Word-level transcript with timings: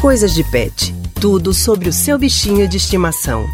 Coisas 0.00 0.32
de 0.32 0.42
Pet. 0.42 0.94
Tudo 1.20 1.52
sobre 1.52 1.86
o 1.86 1.92
seu 1.92 2.18
bichinho 2.18 2.66
de 2.66 2.78
estimação. 2.78 3.44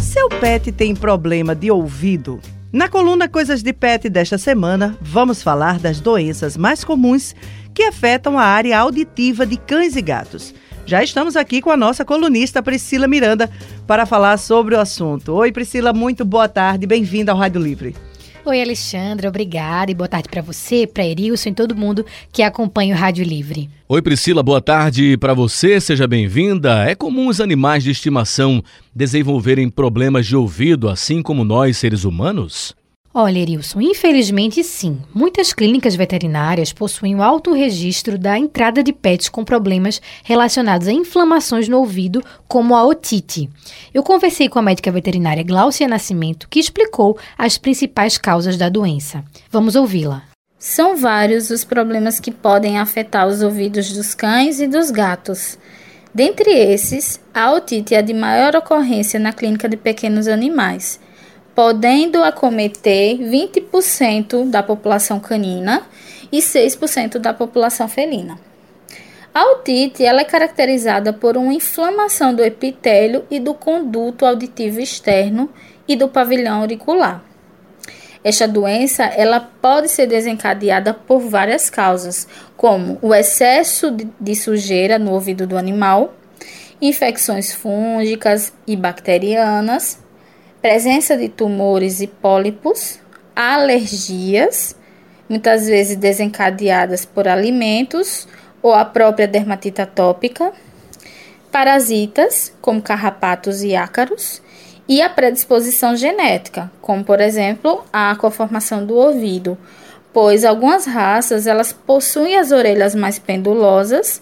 Seu 0.00 0.28
pet 0.28 0.70
tem 0.70 0.94
problema 0.94 1.52
de 1.52 1.68
ouvido? 1.68 2.38
Na 2.72 2.88
coluna 2.88 3.28
Coisas 3.28 3.60
de 3.60 3.72
Pet 3.72 4.08
desta 4.08 4.38
semana, 4.38 4.96
vamos 5.00 5.42
falar 5.42 5.80
das 5.80 5.98
doenças 5.98 6.56
mais 6.56 6.84
comuns 6.84 7.34
que 7.74 7.82
afetam 7.82 8.38
a 8.38 8.44
área 8.44 8.78
auditiva 8.78 9.44
de 9.44 9.56
cães 9.56 9.96
e 9.96 10.00
gatos. 10.00 10.54
Já 10.86 11.02
estamos 11.02 11.34
aqui 11.34 11.60
com 11.60 11.72
a 11.72 11.76
nossa 11.76 12.04
colunista 12.04 12.62
Priscila 12.62 13.08
Miranda 13.08 13.50
para 13.84 14.06
falar 14.06 14.38
sobre 14.38 14.76
o 14.76 14.80
assunto. 14.80 15.34
Oi, 15.34 15.50
Priscila, 15.50 15.92
muito 15.92 16.24
boa 16.24 16.48
tarde, 16.48 16.86
bem-vinda 16.86 17.32
ao 17.32 17.38
Rádio 17.38 17.60
Livre. 17.60 17.96
Oi, 18.50 18.60
Alexandra, 18.60 19.28
obrigada 19.28 19.92
e 19.92 19.94
boa 19.94 20.08
tarde 20.08 20.28
para 20.28 20.42
você, 20.42 20.84
para 20.84 21.06
Erilson 21.06 21.50
e 21.50 21.54
todo 21.54 21.76
mundo 21.76 22.04
que 22.32 22.42
acompanha 22.42 22.96
o 22.96 22.98
Rádio 22.98 23.24
Livre. 23.24 23.70
Oi, 23.88 24.02
Priscila, 24.02 24.42
boa 24.42 24.60
tarde 24.60 25.16
para 25.18 25.32
você, 25.32 25.80
seja 25.80 26.04
bem-vinda. 26.04 26.84
É 26.84 26.96
comum 26.96 27.28
os 27.28 27.40
animais 27.40 27.84
de 27.84 27.92
estimação 27.92 28.60
desenvolverem 28.92 29.70
problemas 29.70 30.26
de 30.26 30.34
ouvido, 30.34 30.88
assim 30.88 31.22
como 31.22 31.44
nós, 31.44 31.76
seres 31.76 32.02
humanos? 32.02 32.74
Olha, 33.12 33.40
Erilson, 33.40 33.80
infelizmente 33.80 34.62
sim. 34.62 35.00
Muitas 35.12 35.52
clínicas 35.52 35.96
veterinárias 35.96 36.72
possuem 36.72 37.16
um 37.16 37.22
alto 37.24 37.52
registro 37.52 38.16
da 38.16 38.38
entrada 38.38 38.84
de 38.84 38.92
pets 38.92 39.28
com 39.28 39.44
problemas 39.44 40.00
relacionados 40.22 40.86
a 40.86 40.92
inflamações 40.92 41.66
no 41.66 41.78
ouvido, 41.78 42.22
como 42.46 42.72
a 42.72 42.86
otite. 42.86 43.50
Eu 43.92 44.04
conversei 44.04 44.48
com 44.48 44.60
a 44.60 44.62
médica 44.62 44.92
veterinária 44.92 45.42
Glaucia 45.42 45.88
Nascimento, 45.88 46.48
que 46.48 46.60
explicou 46.60 47.18
as 47.36 47.58
principais 47.58 48.16
causas 48.16 48.56
da 48.56 48.68
doença. 48.68 49.24
Vamos 49.50 49.74
ouvi-la. 49.74 50.22
São 50.56 50.96
vários 50.96 51.50
os 51.50 51.64
problemas 51.64 52.20
que 52.20 52.30
podem 52.30 52.78
afetar 52.78 53.26
os 53.26 53.42
ouvidos 53.42 53.92
dos 53.92 54.14
cães 54.14 54.60
e 54.60 54.68
dos 54.68 54.92
gatos. 54.92 55.58
Dentre 56.14 56.52
esses, 56.52 57.18
a 57.34 57.52
otite 57.52 57.92
é 57.92 57.98
a 57.98 58.02
de 58.02 58.14
maior 58.14 58.54
ocorrência 58.54 59.18
na 59.18 59.32
clínica 59.32 59.68
de 59.68 59.76
pequenos 59.76 60.28
animais 60.28 61.00
podendo 61.60 62.24
acometer 62.24 63.18
20% 63.18 64.48
da 64.48 64.62
população 64.62 65.20
canina 65.20 65.82
e 66.32 66.38
6% 66.38 67.18
da 67.18 67.34
população 67.34 67.86
felina. 67.86 68.38
A 69.34 69.44
otite 69.52 70.02
ela 70.02 70.22
é 70.22 70.24
caracterizada 70.24 71.12
por 71.12 71.36
uma 71.36 71.52
inflamação 71.52 72.34
do 72.34 72.42
epitélio 72.42 73.26
e 73.30 73.38
do 73.38 73.52
conduto 73.52 74.24
auditivo 74.24 74.80
externo 74.80 75.50
e 75.86 75.96
do 75.96 76.08
pavilhão 76.08 76.62
auricular. 76.62 77.22
Esta 78.24 78.48
doença 78.48 79.04
ela 79.04 79.38
pode 79.38 79.90
ser 79.90 80.06
desencadeada 80.06 80.94
por 80.94 81.20
várias 81.20 81.68
causas, 81.68 82.26
como 82.56 82.98
o 83.02 83.14
excesso 83.14 83.94
de 84.18 84.34
sujeira 84.34 84.98
no 84.98 85.12
ouvido 85.12 85.46
do 85.46 85.58
animal, 85.58 86.14
infecções 86.80 87.52
fúngicas 87.52 88.50
e 88.66 88.74
bacterianas, 88.74 89.98
presença 90.60 91.16
de 91.16 91.28
tumores 91.28 92.00
e 92.00 92.06
pólipos, 92.06 92.98
alergias, 93.34 94.76
muitas 95.28 95.66
vezes 95.66 95.96
desencadeadas 95.96 97.04
por 97.04 97.26
alimentos 97.26 98.28
ou 98.62 98.74
a 98.74 98.84
própria 98.84 99.26
dermatite 99.26 99.80
atópica, 99.80 100.52
parasitas, 101.50 102.52
como 102.60 102.82
carrapatos 102.82 103.62
e 103.62 103.74
ácaros, 103.74 104.42
e 104.86 105.00
a 105.00 105.08
predisposição 105.08 105.96
genética, 105.96 106.70
como 106.80 107.04
por 107.04 107.20
exemplo 107.20 107.84
a 107.92 108.14
conformação 108.16 108.84
do 108.84 108.96
ouvido, 108.96 109.56
pois 110.12 110.44
algumas 110.44 110.84
raças 110.84 111.46
elas 111.46 111.72
possuem 111.72 112.36
as 112.36 112.50
orelhas 112.50 112.94
mais 112.94 113.18
pendulosas 113.18 114.20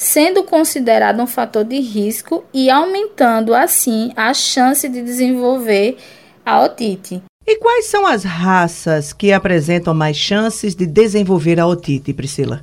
sendo 0.00 0.42
considerado 0.44 1.20
um 1.20 1.26
fator 1.26 1.62
de 1.62 1.78
risco 1.78 2.42
e 2.54 2.70
aumentando 2.70 3.52
assim 3.52 4.10
a 4.16 4.32
chance 4.32 4.88
de 4.88 5.02
desenvolver 5.02 5.98
a 6.44 6.64
otite. 6.64 7.22
E 7.46 7.56
quais 7.58 7.84
são 7.84 8.06
as 8.06 8.24
raças 8.24 9.12
que 9.12 9.30
apresentam 9.30 9.92
mais 9.92 10.16
chances 10.16 10.74
de 10.74 10.86
desenvolver 10.86 11.60
a 11.60 11.66
otite, 11.66 12.14
Priscila? 12.14 12.62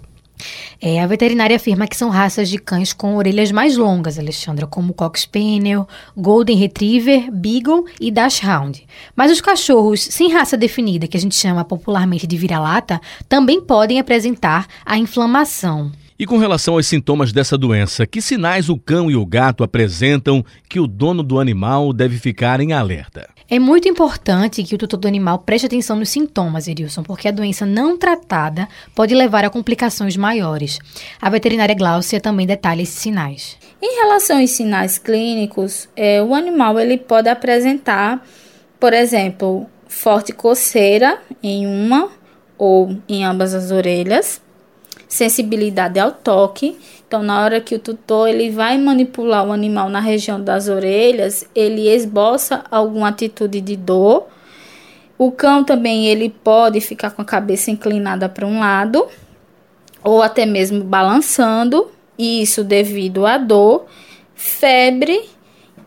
É, 0.81 0.99
a 0.99 1.05
veterinária 1.05 1.55
afirma 1.55 1.85
que 1.85 1.95
são 1.95 2.09
raças 2.09 2.49
de 2.49 2.57
cães 2.57 2.91
com 2.91 3.15
orelhas 3.15 3.51
mais 3.51 3.77
longas, 3.77 4.17
Alexandra, 4.17 4.65
como 4.65 4.93
Cox 4.93 5.21
Spaniel, 5.21 5.87
Golden 6.15 6.57
Retriever, 6.57 7.31
Beagle 7.31 7.85
e 8.01 8.09
Dachshund. 8.09 8.83
Mas 9.15 9.31
os 9.31 9.41
cachorros 9.41 10.01
sem 10.01 10.33
raça 10.33 10.57
definida, 10.57 11.07
que 11.07 11.17
a 11.17 11.19
gente 11.19 11.35
chama 11.35 11.63
popularmente 11.63 12.25
de 12.25 12.35
vira-lata, 12.35 12.99
também 13.29 13.61
podem 13.61 13.99
apresentar 13.99 14.65
a 14.83 14.97
inflamação. 14.97 15.91
E 16.19 16.25
com 16.25 16.39
relação 16.39 16.73
aos 16.73 16.88
sintomas 16.88 17.31
dessa 17.31 17.55
doença, 17.55 18.07
que 18.07 18.23
sinais 18.23 18.69
o 18.69 18.78
cão 18.78 19.11
e 19.11 19.16
o 19.16 19.23
gato 19.23 19.63
apresentam 19.63 20.44
que 20.67 20.79
o 20.79 20.88
dono 20.88 21.22
do 21.22 21.39
animal 21.39 21.94
deve 21.94 22.17
ficar 22.17 22.59
em 22.59 22.73
alerta? 22.73 23.29
É 23.47 23.59
muito 23.59 23.88
importante 23.88 24.63
que 24.63 24.73
o 24.73 24.79
tutor 24.79 25.00
do 25.00 25.07
animal 25.07 25.38
preste 25.38 25.67
atenção 25.67 25.95
nos 25.95 26.09
sintomas, 26.09 26.67
Edilson, 26.67 27.03
porque 27.03 27.27
a 27.27 27.31
doença 27.31 27.67
não 27.67 28.00
tratada 28.00 28.67
pode 28.95 29.13
levar 29.13 29.45
a 29.45 29.50
complicações 29.51 30.17
maiores. 30.17 30.79
A 31.22 31.29
veterinária 31.29 31.75
Glaucia 31.75 32.19
também 32.19 32.47
detalha 32.47 32.81
esses 32.81 32.97
sinais. 32.97 33.56
Em 33.79 34.01
relação 34.01 34.39
aos 34.39 34.50
sinais 34.50 34.97
clínicos, 34.97 35.88
é, 35.95 36.19
o 36.23 36.33
animal 36.33 36.79
ele 36.79 36.97
pode 36.97 37.29
apresentar, 37.29 38.25
por 38.79 38.91
exemplo, 38.91 39.67
forte 39.88 40.33
coceira 40.33 41.19
em 41.44 41.67
uma 41.67 42.09
ou 42.57 42.97
em 43.07 43.23
ambas 43.23 43.53
as 43.53 43.69
orelhas, 43.69 44.41
sensibilidade 45.07 46.00
ao 46.00 46.12
toque. 46.12 46.78
Então, 47.07 47.23
na 47.23 47.41
hora 47.41 47.62
que 47.62 47.75
o 47.75 47.79
tutor 47.79 48.28
ele 48.28 48.50
vai 48.50 48.78
manipular 48.78 49.47
o 49.47 49.51
animal 49.51 49.90
na 49.90 50.00
região 50.00 50.41
das 50.41 50.68
orelhas, 50.68 51.45
ele 51.56 51.90
esboça 51.90 52.63
alguma 52.69 53.09
atitude 53.09 53.62
de 53.62 53.75
dor. 53.75 54.28
O 55.18 55.31
cão 55.31 55.63
também 55.63 56.07
ele 56.07 56.29
pode 56.29 56.81
ficar 56.81 57.12
com 57.12 57.22
a 57.22 57.25
cabeça 57.25 57.72
inclinada 57.72 58.28
para 58.28 58.45
um 58.45 58.59
lado 58.59 59.07
ou 60.03 60.22
até 60.22 60.45
mesmo 60.45 60.84
balançando, 60.84 61.91
isso 62.18 62.63
devido 62.63 63.25
à 63.25 63.38
dor, 63.38 63.88
febre 64.35 65.22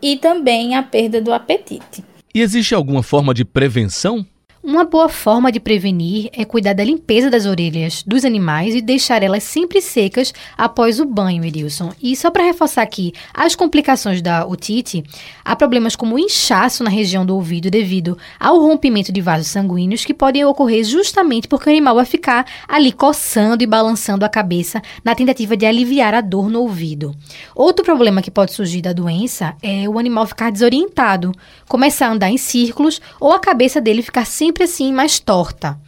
e 0.01 0.17
também 0.17 0.75
a 0.75 0.83
perda 0.83 1.21
do 1.21 1.33
apetite. 1.33 2.03
E 2.33 2.41
existe 2.41 2.73
alguma 2.73 3.03
forma 3.03 3.33
de 3.33 3.43
prevenção 3.43 4.25
uma 4.63 4.83
boa 4.83 5.09
forma 5.09 5.51
de 5.51 5.59
prevenir 5.59 6.29
é 6.33 6.45
cuidar 6.45 6.73
da 6.73 6.83
limpeza 6.83 7.31
das 7.31 7.47
orelhas 7.47 8.03
dos 8.03 8.23
animais 8.23 8.75
e 8.75 8.81
deixar 8.81 9.23
elas 9.23 9.43
sempre 9.43 9.81
secas 9.81 10.33
após 10.55 10.99
o 10.99 11.05
banho, 11.05 11.43
Edilson. 11.43 11.91
E 12.01 12.15
só 12.15 12.29
para 12.29 12.43
reforçar 12.43 12.83
aqui 12.83 13.11
as 13.33 13.55
complicações 13.55 14.21
da 14.21 14.45
otite, 14.45 15.03
há 15.43 15.55
problemas 15.55 15.95
como 15.95 16.19
inchaço 16.19 16.83
na 16.83 16.91
região 16.91 17.25
do 17.25 17.35
ouvido 17.35 17.71
devido 17.71 18.17
ao 18.39 18.59
rompimento 18.59 19.11
de 19.11 19.19
vasos 19.19 19.47
sanguíneos 19.47 20.05
que 20.05 20.13
podem 20.13 20.45
ocorrer 20.45 20.83
justamente 20.83 21.47
porque 21.47 21.67
o 21.67 21.71
animal 21.71 21.95
vai 21.95 22.05
ficar 22.05 22.45
ali 22.67 22.91
coçando 22.91 23.63
e 23.63 23.67
balançando 23.67 24.25
a 24.25 24.29
cabeça 24.29 24.79
na 25.03 25.15
tentativa 25.15 25.57
de 25.57 25.65
aliviar 25.65 26.13
a 26.13 26.21
dor 26.21 26.49
no 26.49 26.61
ouvido. 26.61 27.15
Outro 27.55 27.83
problema 27.83 28.21
que 28.21 28.29
pode 28.29 28.53
surgir 28.53 28.81
da 28.81 28.93
doença 28.93 29.55
é 29.63 29.89
o 29.89 29.97
animal 29.97 30.27
ficar 30.27 30.51
desorientado, 30.51 31.31
começar 31.67 32.07
a 32.07 32.11
andar 32.11 32.29
em 32.29 32.37
círculos 32.37 33.01
ou 33.19 33.31
a 33.31 33.39
cabeça 33.39 33.81
dele 33.81 34.03
ficar 34.03 34.25
sempre 34.25 34.50
sempre 34.51 34.65
assim 34.65 34.93
mais 34.93 35.19
torta. 35.19 35.79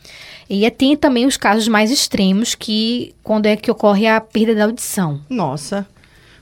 E 0.50 0.66
é, 0.66 0.70
tem 0.70 0.96
também 0.96 1.26
os 1.26 1.38
casos 1.38 1.68
mais 1.68 1.92
extremos, 1.92 2.56
que 2.56 3.14
quando 3.22 3.46
é 3.46 3.56
que 3.56 3.70
ocorre 3.70 4.08
a 4.08 4.20
perda 4.22 4.56
da 4.56 4.66
audição. 4.66 5.22
Nossa, 5.30 5.86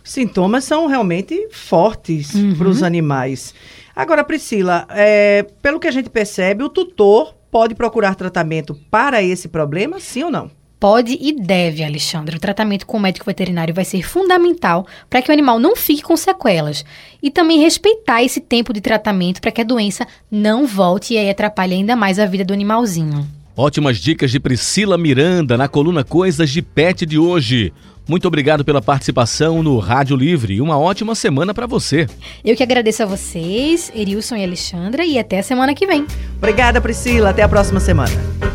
sintomas 0.04 0.64
são 0.64 0.88
realmente 0.88 1.50
fortes 1.52 2.34
uhum. 2.34 2.56
para 2.56 2.68
os 2.68 2.84
animais. 2.84 3.54
Agora, 3.96 4.24
Priscila, 4.24 4.88
é, 4.90 5.44
pelo 5.62 5.80
que 5.80 5.88
a 5.88 5.92
gente 5.92 6.10
percebe, 6.10 6.64
o 6.64 6.70
tutor 6.70 7.34
pode 7.50 7.76
procurar 7.76 8.16
tratamento 8.16 8.76
para 8.90 9.22
esse 9.22 9.48
problema, 9.48 10.00
sim 10.00 10.24
ou 10.24 10.32
não? 10.32 10.50
Pode 10.82 11.16
e 11.22 11.32
deve, 11.32 11.84
Alexandre. 11.84 12.38
O 12.38 12.40
tratamento 12.40 12.88
com 12.88 12.98
o 12.98 13.00
médico 13.00 13.28
veterinário 13.28 13.72
vai 13.72 13.86
ser 13.86 14.02
fundamental 14.02 14.88
para 15.08 15.22
que 15.22 15.30
o 15.30 15.32
animal 15.32 15.60
não 15.60 15.76
fique 15.76 16.02
com 16.02 16.18
sequelas. 16.18 16.84
E 17.22 17.30
também 17.30 17.60
respeitar 17.60 18.24
esse 18.24 18.42
tempo 18.42 18.74
de 18.74 18.82
tratamento 18.82 19.40
para 19.40 19.52
que 19.52 19.62
a 19.62 19.64
doença 19.64 20.08
não 20.32 20.66
volte 20.66 21.14
e 21.14 21.20
aí 21.20 21.30
atrapalhe 21.30 21.76
ainda 21.76 21.96
mais 21.96 22.18
a 22.18 22.26
vida 22.26 22.44
do 22.44 22.52
animalzinho. 22.52 23.28
Ótimas 23.56 24.00
dicas 24.00 24.32
de 24.32 24.40
Priscila 24.40 24.98
Miranda 24.98 25.56
na 25.56 25.68
coluna 25.68 26.04
Coisas 26.04 26.50
de 26.50 26.64
Pet 26.64 27.06
de 27.06 27.20
hoje. 27.20 27.72
Muito 28.10 28.28
obrigado 28.28 28.66
pela 28.66 28.82
participação 28.82 29.62
no 29.62 29.78
Rádio 29.78 30.18
Livre 30.18 30.56
e 30.56 30.62
uma 30.62 30.80
ótima 30.80 31.14
semana 31.14 31.54
para 31.54 31.68
você. 31.68 32.08
Eu 32.44 32.56
que 32.56 32.64
agradeço 32.64 33.04
a 33.04 33.06
vocês, 33.06 33.92
Erilson 33.94 34.36
e 34.36 34.44
Alexandra, 34.44 35.06
e 35.06 35.20
até 35.20 35.38
a 35.38 35.44
semana 35.44 35.76
que 35.76 35.86
vem. 35.86 36.08
Obrigada, 36.38 36.82
Priscila. 36.82 37.30
Até 37.30 37.44
a 37.44 37.48
próxima 37.48 37.80
semana. 37.80 38.51